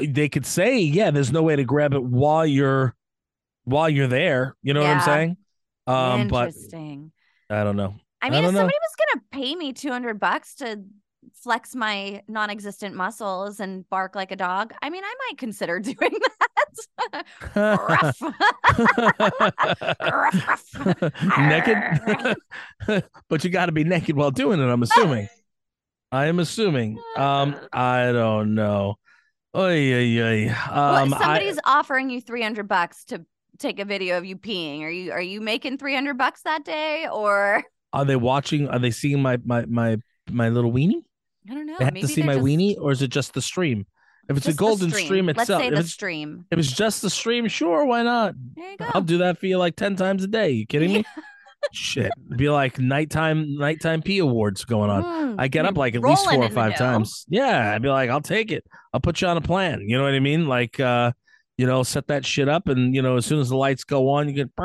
[0.00, 1.12] They could say, yeah.
[1.12, 2.96] There's no way to grab it while you're,
[3.62, 4.56] while you're there.
[4.62, 5.36] You know what I'm saying?
[5.86, 7.12] Um, but Interesting.
[7.48, 7.94] I don't know.
[8.20, 8.60] I I mean, if don't know.
[8.60, 10.82] somebody was gonna pay me two hundred bucks to
[11.32, 15.96] flex my non-existent muscles and bark like a dog, I mean, I might consider doing
[15.96, 17.24] that.
[17.56, 18.20] Ruff.
[20.00, 21.38] Ruff, ruff.
[21.38, 22.36] naked,
[23.28, 24.64] but you got to be naked while doing it.
[24.64, 25.28] I'm assuming.
[26.12, 26.98] I am assuming.
[27.16, 28.96] Um, I don't know.
[29.56, 30.46] Oy, oy, oy.
[30.70, 33.24] Well, Um, I, somebody's offering you 300 bucks to
[33.58, 34.82] take a video of you peeing.
[34.82, 38.68] Are you are you making 300 bucks that day or are they watching?
[38.68, 39.98] Are they seeing my my my
[40.30, 41.02] my little weenie?
[41.50, 41.76] I don't know.
[41.78, 43.86] They have maybe to see my just- weenie, or is it just the stream?
[44.28, 46.46] If it's just a golden stream, itself, Let's say if the it's, stream.
[46.50, 48.34] if it's just the stream, sure, why not?
[48.56, 48.86] There you go.
[48.94, 50.50] I'll do that for you like ten times a day.
[50.50, 51.04] You kidding me?
[51.72, 55.02] Shit, It'd be like nighttime nighttime P awards going on.
[55.02, 57.24] Mm, I get up like at least four or five times.
[57.28, 58.64] Yeah, I'd be like, I'll take it.
[58.92, 59.80] I'll put you on a plan.
[59.86, 60.46] You know what I mean?
[60.46, 61.12] Like, uh,
[61.58, 64.10] you know, set that shit up, and you know, as soon as the lights go
[64.10, 64.50] on, you get,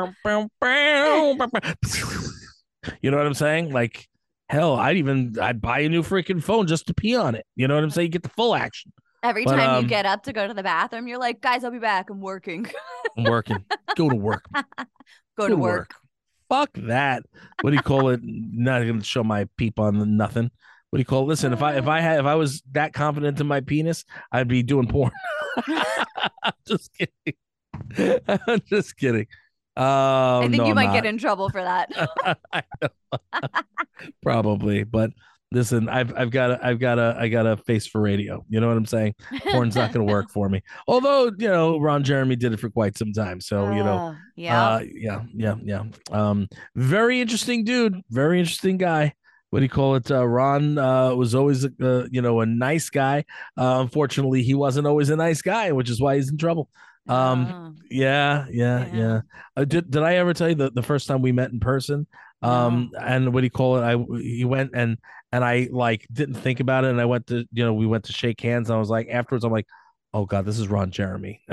[3.02, 3.72] you know what I'm saying?
[3.72, 4.08] Like,
[4.50, 7.46] hell, I'd even I'd buy a new freaking phone just to pee on it.
[7.54, 8.06] You know what I'm saying?
[8.06, 8.92] You get the full action.
[9.22, 11.62] Every But, time um, you get up to go to the bathroom, you're like, guys,
[11.62, 12.10] I'll be back.
[12.10, 12.66] I'm working.
[13.16, 13.64] I'm working.
[13.96, 14.44] go to work.
[15.38, 15.94] go to work.
[16.48, 17.22] Fuck that.
[17.60, 18.20] What do you call it?
[18.24, 20.50] Not gonna show my peep on the nothing.
[20.90, 21.26] What do you call it?
[21.26, 24.48] Listen, if I if I had if I was that confident in my penis, I'd
[24.48, 25.12] be doing porn.
[26.42, 28.20] I'm just kidding.
[28.26, 29.26] I'm just kidding.
[29.80, 31.90] Um, I think no, you I'm might get in trouble for that.
[34.22, 35.10] Probably, but
[35.52, 38.44] listen, I've I've got a I've got a I got a face for radio.
[38.48, 39.14] You know what I'm saying?
[39.50, 40.62] Porn's not going to work for me.
[40.86, 44.16] Although you know Ron Jeremy did it for quite some time, so you know Oh,
[44.36, 44.68] yeah.
[44.68, 45.84] uh, yeah, yeah, yeah.
[46.10, 48.00] Um, very interesting dude.
[48.10, 49.14] Very interesting guy.
[49.50, 50.10] What do you call it?
[50.10, 53.24] Uh, Ron uh, was always, uh, you know, a nice guy.
[53.58, 56.68] Uh, unfortunately, he wasn't always a nice guy, which is why he's in trouble.
[57.10, 58.94] Um, Oh, yeah, yeah, yeah.
[58.94, 59.20] Yeah.
[59.56, 62.06] Uh, did did I ever tell you the, the first time we met in person?
[62.42, 63.82] Um, and what do you call it?
[63.82, 64.96] I he went and
[65.32, 68.04] and I like didn't think about it, and I went to you know we went
[68.04, 69.66] to shake hands, and I was like afterwards, I'm like,
[70.14, 71.42] oh god, this is Ron Jeremy.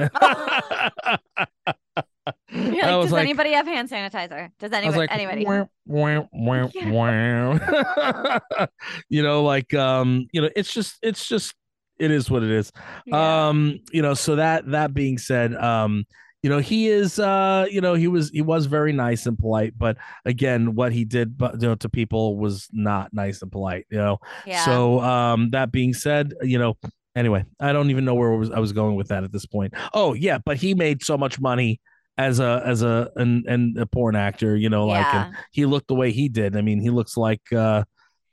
[2.50, 4.52] You're like, does like, anybody have hand sanitizer?
[4.60, 4.98] Does I was anybody?
[4.98, 5.46] like, anybody?
[5.46, 8.68] "Wah, wah, wah, wah."
[9.10, 11.54] you know, like um, you know, it's just it's just
[12.00, 12.72] it is what it is.
[13.06, 13.48] Yeah.
[13.48, 16.06] Um, you know, so that that being said, um,
[16.44, 19.74] you know, he is uh, you know, he was he was very nice and polite,
[19.78, 23.86] but again, what he did but you know to people was not nice and polite,
[23.90, 24.20] you know.
[24.46, 24.64] yeah.
[24.64, 26.78] So um that being said, you know,
[27.16, 29.46] anyway, I don't even know where I was, I was going with that at this
[29.46, 29.74] point.
[29.94, 31.82] Oh, yeah, but he made so much money
[32.18, 35.32] as a as a and and a porn actor, you know, like yeah.
[35.52, 36.56] he looked the way he did.
[36.56, 37.84] I mean, he looks like uh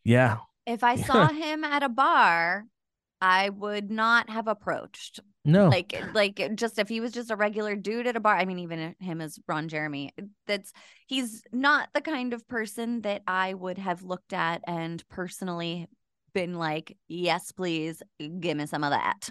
[0.05, 0.38] yeah.
[0.66, 2.64] if I saw him at a bar,
[3.24, 5.18] I would not have approached.
[5.46, 5.68] No.
[5.68, 8.37] Like, like just if he was just a regular dude at a bar.
[8.37, 10.12] I mean, even him as Ron Jeremy.
[10.46, 10.74] That's
[11.06, 15.87] he's not the kind of person that I would have looked at and personally
[16.34, 19.30] been like, yes, please, give me some of that.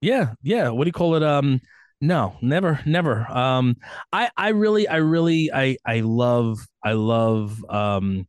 [0.00, 0.70] Yeah, yeah.
[0.70, 1.22] What do you call it?
[1.22, 1.60] Um,
[2.00, 3.30] no, never, never.
[3.30, 3.76] Um,
[4.10, 8.26] I, I really, I really, I, I love, I love, um,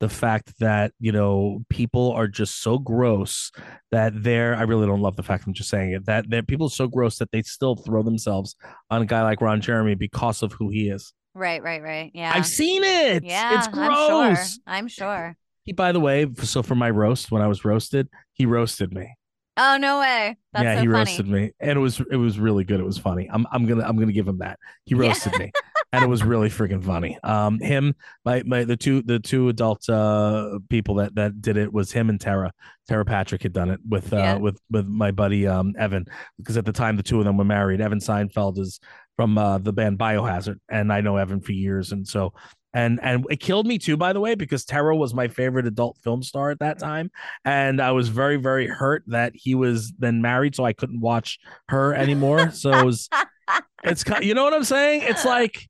[0.00, 3.50] the fact that you know people are just so gross
[3.90, 4.54] that they're.
[4.56, 6.86] I really don't love the fact I'm just saying it that that people are so
[6.88, 8.56] gross that they still throw themselves
[8.90, 11.12] on a guy like Ron Jeremy because of who he is.
[11.34, 12.10] Right, right, right.
[12.14, 12.32] Yeah.
[12.34, 13.24] I've seen it.
[13.24, 14.06] yeah, it's I'm sure.
[14.26, 14.58] gross.
[14.66, 15.36] I'm sure.
[15.64, 19.14] He, by the way, so for my roast when I was roasted, he roasted me.
[19.56, 20.36] Oh no way.
[20.52, 20.98] That's yeah, so he funny.
[20.98, 22.80] roasted me, and it was it was really good.
[22.80, 23.28] It was funny.
[23.32, 24.58] I'm I'm gonna I'm gonna give him that.
[24.84, 25.02] He Yeah.
[25.02, 25.52] roasted me,
[25.94, 27.18] and it was really freaking funny.
[27.22, 31.72] Um, him, my my the two the two adult uh people that that did it
[31.72, 32.52] was him and Tera.
[32.88, 34.36] Tera Patrick had done it with uh Yeah.
[34.36, 36.06] with with my buddy um Evan
[36.38, 37.80] because at the time the two of them were married.
[37.80, 38.80] Evan Seinfeld is
[39.16, 42.32] from uh the band Biohazard, and I know Evan for years, and so.
[42.76, 45.96] And and it killed me too, by the way, because Tera was my favorite adult
[46.02, 47.08] film star at that time
[47.44, 51.38] and I was very very hurt that he was then married, so I couldn't watch
[51.68, 52.50] her anymore.
[52.50, 53.08] So it was,
[53.84, 55.02] it's you know what I'm saying?
[55.04, 55.68] It's like,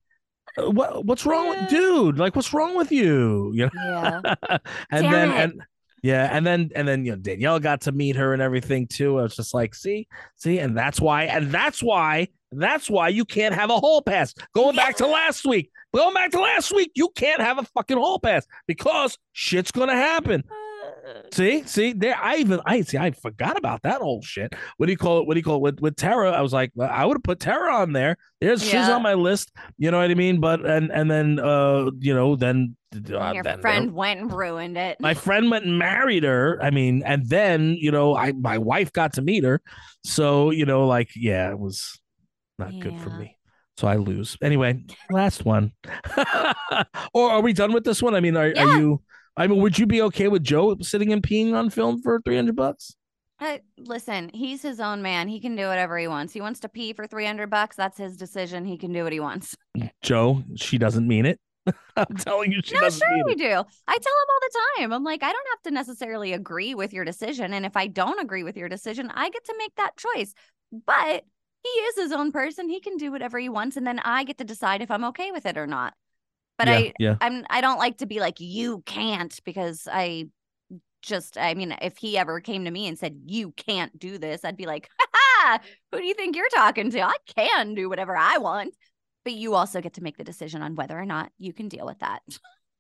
[0.57, 2.19] what what's wrong with dude?
[2.19, 3.53] Like, what's wrong with you?
[3.55, 4.21] You Yeah.
[4.51, 5.37] and Damn then it.
[5.37, 5.63] and
[6.03, 9.19] yeah, and then and then you know Danielle got to meet her and everything too.
[9.19, 13.25] I was just like, see, see, and that's why, and that's why, that's why you
[13.25, 14.35] can't have a hall pass.
[14.55, 17.97] Going back to last week, Going back to last week, you can't have a fucking
[17.97, 20.43] hall pass because shit's gonna happen.
[20.51, 20.55] Uh,
[21.33, 22.17] See, see, there.
[22.21, 22.97] I even I see.
[22.97, 24.55] I forgot about that old shit.
[24.77, 25.27] What do you call it?
[25.27, 25.63] What do you call it?
[25.63, 28.17] With with Tera, I was like, I would have put Tera on there.
[28.41, 29.51] There's she's on my list.
[29.77, 30.41] You know what I mean?
[30.41, 34.79] But and and then uh, you know, then uh, Your then friend went and ruined
[34.79, 34.99] it.
[35.01, 36.59] my friend went and married her.
[36.63, 39.61] I mean, and then you know, I my wife got to meet her.
[40.05, 41.99] So you know, like, yeah, it was
[42.59, 43.37] not good for me.
[43.77, 44.37] So I lose.
[44.41, 45.73] Anyway, last one.
[47.13, 48.15] or are we done with this one?
[48.15, 48.65] I mean, are, Yeah.
[48.65, 49.03] are you?
[49.37, 52.37] I mean, would you be okay with Joe sitting and peeing on film for three
[52.37, 52.95] hundred bucks?
[53.41, 55.29] Uh, listen, he's his own man.
[55.29, 56.33] He can do whatever he wants.
[56.33, 57.75] He wants to pee for 300 bucks.
[57.75, 58.65] That's his decision.
[58.65, 59.57] He can do what he wants.
[60.03, 61.41] Joe, she doesn't mean it.
[61.97, 63.45] I'm telling you, she no, doesn't sure we do.
[63.45, 64.93] I tell him all the time.
[64.93, 67.53] I'm like, I don't have to necessarily agree with your decision.
[67.53, 70.35] And if I don't agree with your decision, I get to make that choice.
[70.87, 71.25] But
[71.63, 72.69] he is his own person.
[72.69, 73.77] He can do whatever he wants.
[73.77, 75.95] And then I get to decide if I'm okay with it or not.
[76.59, 77.17] But yeah, I, yeah.
[77.21, 80.29] I'm I don't like to be like you can't because I
[81.03, 84.45] just I mean if he ever came to me and said you can't do this
[84.45, 85.61] I'd be like ha
[85.93, 88.75] who do you think you're talking to I can do whatever I want
[89.25, 91.85] but you also get to make the decision on whether or not you can deal
[91.85, 92.23] with that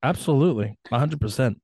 [0.02, 1.58] Absolutely, hundred percent.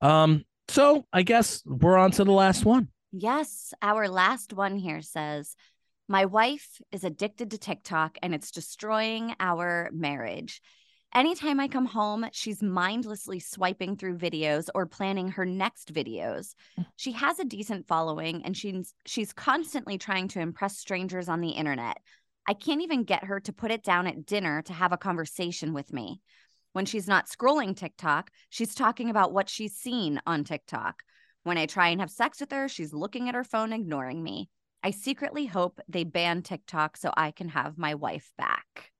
[0.00, 2.88] Um, so I guess we're on to the last one.
[3.12, 5.54] yes our last one here says
[6.08, 10.60] my wife is addicted to TikTok and it's destroying our marriage
[11.14, 16.54] Anytime I come home, she's mindlessly swiping through videos or planning her next videos.
[16.78, 16.86] Mm.
[16.96, 21.50] She has a decent following and she's she's constantly trying to impress strangers on the
[21.50, 21.98] internet.
[22.48, 25.74] I can't even get her to put it down at dinner to have a conversation
[25.74, 26.22] with me.
[26.72, 31.02] When she's not scrolling TikTok, she's talking about what she's seen on TikTok.
[31.42, 34.48] When I try and have sex with her, she's looking at her phone, ignoring me.
[34.82, 38.92] I secretly hope they ban TikTok so I can have my wife back.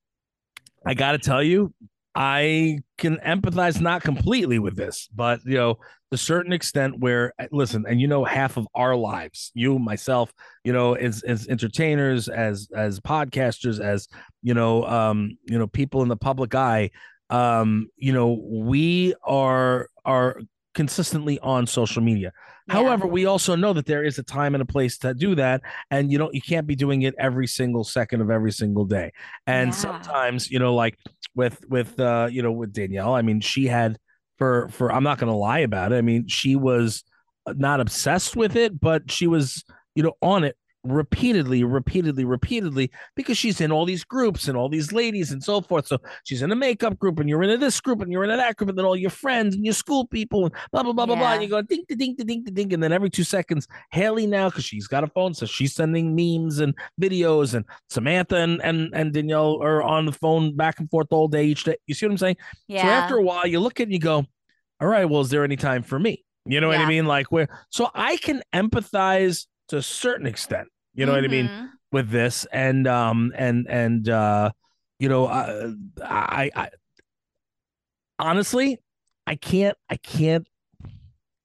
[0.85, 1.73] I got to tell you,
[2.15, 5.81] I can empathize not completely with this, but you know, to
[6.13, 10.33] a certain extent where uh, listen, and you know, half of our lives, you, myself,
[10.65, 14.09] you know, as as entertainers, as as podcasters, as
[14.43, 16.91] you know, um, you know, people in the public eye,
[17.31, 20.41] um, you know, we are are
[20.75, 22.33] consistently on social media.
[22.69, 22.75] Yeah.
[22.75, 25.63] However, we also know that there is a time and a place to do that,
[25.91, 29.13] and you don't you can't be doing it every single second of every single day.
[29.47, 29.77] And Yeah.
[29.77, 30.99] sometimes, you know, like
[31.35, 33.99] with with uh, you know, with Danielle, I mean, she had
[34.39, 35.97] for for I'm not going to lie about it.
[35.97, 37.05] I mean, she was
[37.47, 43.39] not obsessed with it, but she was, you know, on it repeatedly, repeatedly, repeatedly because
[43.39, 45.87] she's in all these groups and all these ladies and so forth.
[45.87, 48.57] So she's in a makeup group and you're in this group and you're in that
[48.57, 51.17] group and then all your friends and your school people and blah blah blah blah
[51.17, 51.33] blah.
[51.35, 54.49] And you go ding ding ding ding ding and then every two seconds, Haley now
[54.49, 58.91] because she's got a phone, so she's sending memes and videos and Samantha and and
[58.95, 61.77] and Danielle are on the phone back and forth all day each day.
[61.87, 62.37] You see what I'm saying?
[62.67, 62.83] Yeah.
[62.83, 64.25] So after a while, you look at it and you go,
[64.81, 66.25] all right, well, is there any time for me?
[66.45, 67.07] You know what I mean?
[67.07, 70.69] Like where so I can empathize to a certain extent.
[70.95, 71.69] You know what I mean Mhm.
[71.91, 74.51] with this, and um and and uh
[74.99, 75.73] you know uh,
[76.05, 76.69] I I
[78.19, 78.79] honestly
[79.27, 80.47] I can't I can't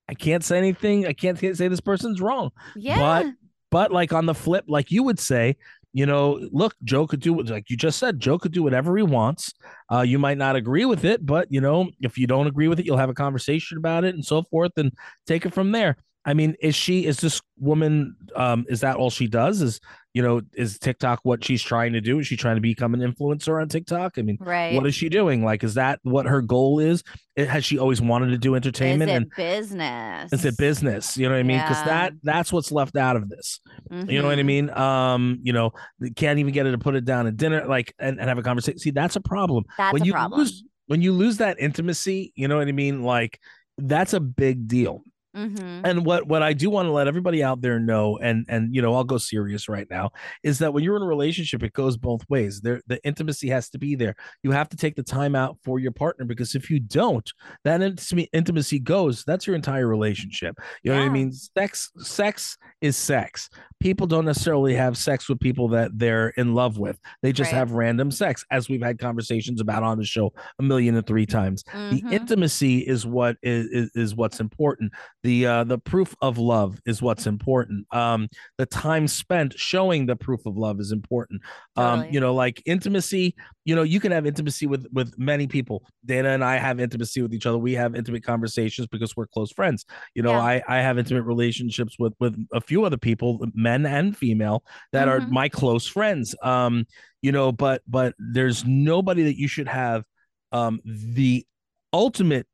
[0.10, 1.06] I can't say anything.
[1.06, 2.52] I can't say this person's wrong.
[2.76, 2.98] Yeah.
[2.98, 3.26] But
[3.72, 5.58] but like on the flip, like you would say,
[5.94, 8.96] you know, look, Joe could do what, like you just said, Joe could do whatever
[8.96, 9.54] he wants.
[9.92, 12.80] Uh, you might not agree with it, but you know, if you don't agree with
[12.80, 14.92] it, you'll have a conversation about it and so forth, and
[15.26, 15.98] take it from there.
[16.28, 18.16] I mean, is she is this woman?
[18.36, 19.62] Um, is that all she does?
[19.62, 19.80] Is
[20.13, 22.20] you know, is TikTok what she's trying to do?
[22.20, 24.18] Is she trying to become an influencer on TikTok?
[24.18, 24.74] I mean, right.
[24.76, 25.46] what is she doing?
[25.46, 27.02] Like, is that what her goal is?
[27.36, 29.10] It, has she always wanted to do Is entertainment?
[29.10, 30.34] it and business?
[30.34, 31.18] is it business?
[31.18, 31.62] You know what I mean?
[31.62, 31.86] Because Yeah.
[31.86, 33.62] that that's what's left out of this.
[33.90, 34.46] You know what I Mhm.
[34.46, 34.70] mean?
[34.72, 35.72] Um, you know,
[36.18, 38.44] can't even get her to put it down at dinner, like and, and have a
[38.44, 38.80] conversation.
[38.80, 39.63] See, that's a problem.
[39.78, 40.40] That's when a you problem.
[40.42, 43.04] lose when you lose that intimacy, you know what I mean?
[43.04, 43.40] Like
[43.78, 45.04] that's a big deal.
[45.38, 45.82] Mhm.
[45.84, 48.82] And what what I do want to let everybody out there know, and and you
[48.82, 50.10] know, I'll go serious right now,
[50.43, 52.62] is that when you're in a relationship, it goes both ways.
[52.62, 54.15] There, the intimacy has to be there.
[54.41, 57.32] You have to take the time out for your partner because if you don't,
[57.63, 59.23] that intimacy intimacy goes.
[59.26, 60.58] That's your entire relationship.
[60.84, 61.32] You know what I mean?
[61.32, 63.50] Sex, sex is sex.
[63.80, 66.98] People don't necessarily have sex with people that they're in love with.
[67.22, 67.58] They just Right.
[67.60, 71.26] have random sex, as we've had conversations about on the show a million and three
[71.28, 72.12] times the Mhm.
[72.12, 74.92] intimacy is what is, is is what's important
[75.24, 80.15] the uh the proof of love is what's important um the time spent showing the
[80.15, 81.42] proof of love is important
[81.75, 82.13] um Totally.
[82.13, 86.34] you know like intimacy you know you can have intimacy with with many people dayna
[86.34, 89.86] and i have intimacy with each other we have intimate conversations because we're close friends
[90.15, 90.40] you know Yeah.
[90.42, 94.58] i i have intimate relationships with with a few other people men and female
[94.94, 95.30] that are Mhm.
[95.40, 96.36] my close friends.
[96.42, 96.86] Um
[97.26, 100.04] you know but but there's nobody that you should have
[100.52, 101.46] um the
[101.94, 102.48] ultimate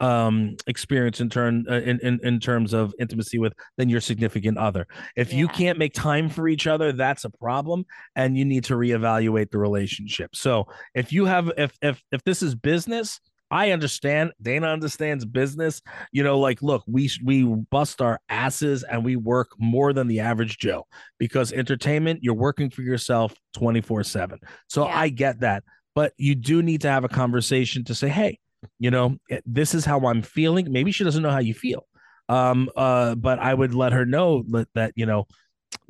[0.00, 4.56] um experience in turn uh, in, in in terms of intimacy with than your significant
[4.58, 4.86] other.
[5.14, 7.84] If you can't make time for each other that's a problem
[8.16, 10.30] and you need to reevaluate the relationship.
[10.34, 15.80] So if you have if if if this is business i understand dayna understands business.
[16.12, 20.20] You know like look we we bust our asses and we work more than the
[20.20, 20.86] average joe
[21.18, 24.38] because entertainment you're working for yourself 24 7
[24.68, 24.98] so Yeah.
[24.98, 28.38] i get that but you do need to have a conversation to say hey
[28.78, 30.70] you know eh, this is how i'm feeling.
[30.70, 31.86] Maybe she doesn't know how you feel
[32.28, 35.26] um uh but i would let her know that, that you know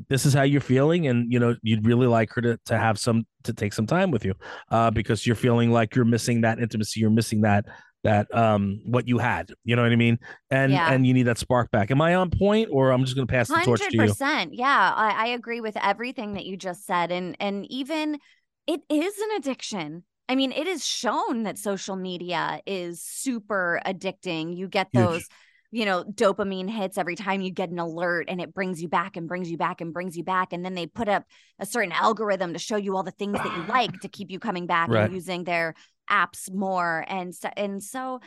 [0.08, 2.98] this is how you're feeling and you know you'd really like her to, to have
[2.98, 4.34] some to take some time with you
[4.70, 7.64] uh because you're feeling like you're missing that intimacy you're missing that
[8.02, 10.18] that um what you had you know what i mean
[10.50, 10.90] and Yeah.
[10.92, 13.30] and you need that spark back am i on point or i'm just going to
[13.30, 14.14] pass the torch to you.
[14.52, 18.18] Yeah, I, I agree with everything that you just said, and and even
[18.66, 20.04] it is an addiction.
[20.28, 24.56] I mean, it is shown that social media is super addicting.
[24.56, 25.26] You get Huge.
[25.70, 29.16] You know, dopamine hits every time you get an alert, and it brings you back
[29.16, 30.52] and brings you back and brings you back.
[30.52, 31.24] And then they put up
[31.58, 34.38] a certain algorithm to show you all the things that you like to keep you
[34.38, 35.04] coming back Right.
[35.04, 35.74] and using their
[36.10, 37.04] apps more.
[37.08, 38.20] And so, and so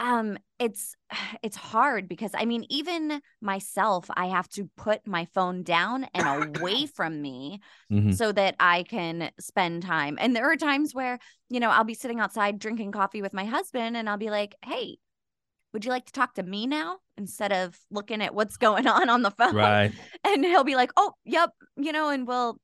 [0.00, 0.96] um it's
[1.42, 6.58] it's hard because i mean even myself i have to put my phone down and
[6.58, 7.60] away from me
[7.92, 8.14] Mhm.
[8.14, 11.94] so that i can spend time and there are times where you know i'll be
[11.94, 14.96] sitting outside drinking coffee with my husband and i'll be like hey
[15.74, 16.96] would you like to talk to me now?
[17.18, 19.54] Instead of looking at what's going on on the phone.
[19.54, 19.92] Right.
[20.24, 22.56] And he'll be like oh yep you know and we'll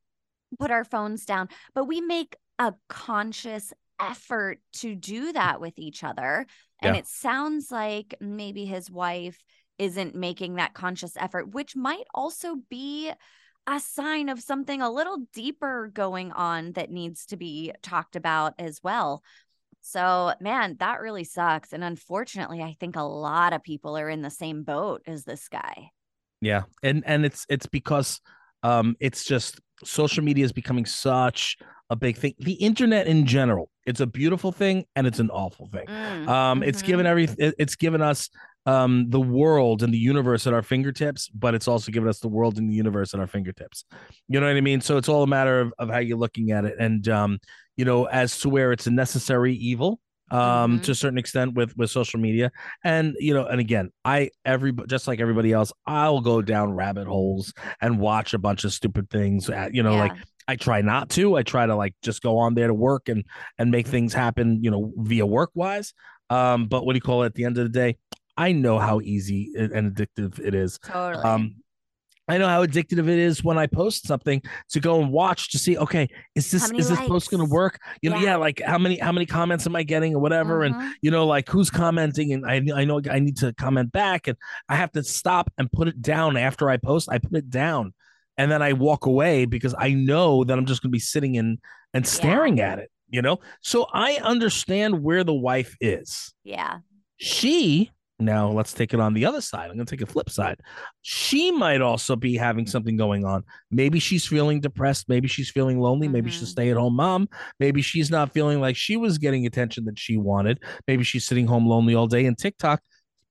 [0.58, 1.48] put our phones down.
[1.74, 6.46] But we make a conscious effort to do that with each other.
[6.80, 7.00] And Yeah.
[7.00, 9.38] it sounds like maybe his wife
[9.78, 13.10] isn't making that conscious effort which might also be
[13.66, 18.54] a sign of something a little deeper going on that needs to be talked about
[18.58, 19.22] as well
[19.80, 24.22] so man that really sucks and unfortunately i think a lot of people are in
[24.22, 25.90] the same boat as this guy
[26.40, 28.20] Yeah, and and it's it's because
[28.62, 31.56] um it's just social media is becoming such
[31.90, 32.34] a big thing.
[32.38, 35.88] The internet in general, it's a beautiful thing and it's an awful thing.
[35.88, 36.86] Mm, Um, it's mhm.
[36.86, 38.30] given every it's given us
[38.66, 42.28] um the world and the universe at our fingertips, but it's also given us the
[42.28, 43.84] world and the universe at our fingertips.
[44.28, 44.80] You know what I mean?
[44.80, 47.38] So it's all a matter of, of how you're looking at it, and um,
[47.80, 50.00] you know, as to where it's a necessary evil.
[50.32, 50.82] Um, Mhm.
[50.84, 52.52] to a certain extent with with social media,
[52.84, 57.08] and you know, and again, I every just like everybody else, I'll go down rabbit
[57.08, 59.50] holes and watch a bunch of stupid things.
[59.50, 60.12] At, you know, like
[60.46, 61.36] I try not to.
[61.36, 63.24] I try to like just go on there to work and
[63.58, 65.94] and make things happen, you know, via work wise.
[66.28, 67.26] Um, but what do you call it?
[67.32, 67.96] At the end of the day,
[68.36, 70.78] I know how easy and and addictive it is.
[70.84, 71.56] totally Um,
[72.30, 75.58] I know how addictive it is when I post something to go and watch to
[75.58, 77.78] see, okay, is this is this post going to work?
[78.02, 78.22] You know, Yeah.
[78.24, 80.92] yeah, like how many how many comments am I getting or whatever, and Mhm.
[81.02, 84.36] you know, like who's commenting, and I I know I need to comment back, and
[84.68, 87.08] I have to stop and put it down after I post.
[87.10, 87.94] I put it down,
[88.38, 91.34] and then I walk away because I know that I'm just going to be sitting
[91.34, 91.58] in
[91.94, 92.90] and staring at it.
[93.08, 96.78] You know, so I understand where the wife is yeah
[97.16, 97.90] she
[98.20, 99.70] now let's take it on the other side.
[99.70, 100.60] I'm going to take a flip side.
[101.02, 103.44] She might also be having something going on.
[103.70, 105.08] Maybe she's feeling depressed.
[105.08, 106.08] Maybe she's feeling lonely.
[106.08, 106.48] Maybe she's a Mhm.
[106.48, 107.28] stay-at-home mom.
[107.58, 110.62] Maybe she's not feeling like she was getting attention that she wanted.
[110.86, 112.26] Maybe she's sitting home lonely all day.
[112.26, 112.80] And tiktok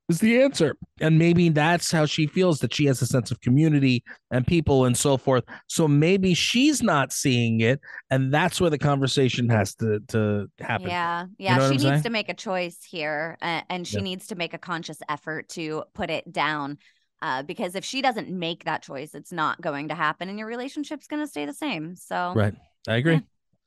[0.10, 3.40] is the answer and maybe that's how she feels that she has a sense of
[3.42, 7.80] community and people and so forth so maybe she's not seeing it
[8.10, 11.58] and that's where the conversation has to to happen Yeah, yeah.
[11.58, 12.04] know she needs saying?
[12.04, 14.02] to make a choice here, uh, and she Yeah.
[14.04, 16.78] needs to make a conscious effort to put it down.
[17.22, 20.48] Uh, because if she doesn't make that choice, it's not going to happen, and your
[20.48, 21.96] relationship's going to stay the same.
[21.96, 22.54] So, right
[22.88, 23.20] i agree Yeah.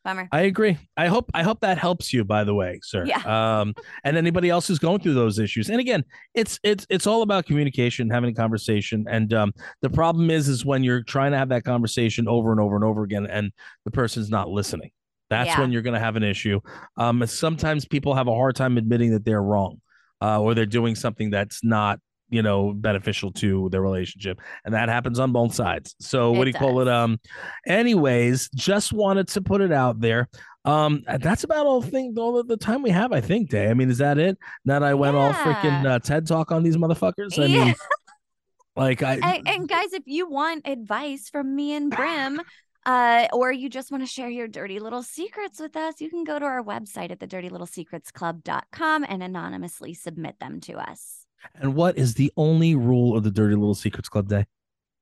[0.04, 0.28] Bummer.
[0.32, 0.78] I agree.
[0.96, 2.24] I hope I hope that helps you.
[2.24, 3.04] By the way, sir.
[3.06, 3.22] Yeah.
[3.60, 3.74] Um,
[4.04, 5.70] and anybody else who's going through those issues.
[5.70, 9.06] And again, it's it's it's all about communication, having a conversation.
[9.08, 12.60] And um, the problem is, is when you're trying to have that conversation over and
[12.60, 13.52] over and over again, and
[13.84, 14.90] the person's not listening.
[15.30, 15.60] That's Yeah.
[15.60, 16.60] when you're going to have an issue.
[16.98, 19.80] Um, sometimes people have a hard time admitting that they're wrong,
[20.20, 21.98] uh, or they're doing something that's not
[22.32, 25.94] you know beneficial to their relationship and that happens on both sides.
[26.00, 27.20] So what do you call it um
[27.66, 30.28] anyways just wanted to put it out there.
[30.64, 33.68] Um that's about all thing all the, time we have i think day.
[33.68, 34.38] I mean is that it?
[34.64, 37.38] That i went all freaking uh, ted talk on these motherfuckers?
[37.38, 37.64] I Yeah.
[37.66, 37.74] mean
[38.76, 42.40] like i and, and guys, if you want advice from me and Brim,
[42.86, 46.24] uh, or you just want to share your dirty little secrets with us, you can
[46.24, 51.21] go to our website at thedirtylittlesecretsclub.com and anonymously submit them to us.
[51.54, 54.44] And what is the only rule of the dirty little secrets club day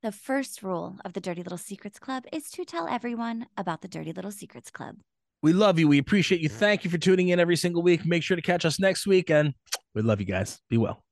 [0.02, 3.88] The first rule of the Dirty Little Secrets Club is to tell everyone about the
[3.88, 4.96] Dirty Little Secrets Club.
[5.42, 5.88] We love you.
[5.88, 6.48] We appreciate you.
[6.48, 8.06] Thank you for tuning in every single week.
[8.06, 9.30] Make sure to catch us next week.
[9.30, 9.52] And
[9.94, 10.58] we love you guys.
[10.70, 11.02] Be well.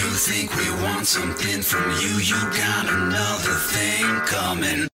[0.00, 2.12] You think we want something from you?
[2.30, 4.88] You got another thing coming.